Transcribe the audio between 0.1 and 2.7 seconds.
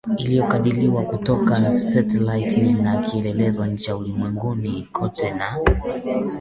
iliyokadiriwa kutoka setilaiti